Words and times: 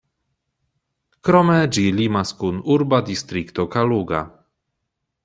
Krome, 1.27 1.57
ĝi 1.77 1.83
limas 1.99 2.31
kun 2.39 2.63
urba 2.77 3.01
distrikto 3.11 3.67
Kaluga. 3.77 4.23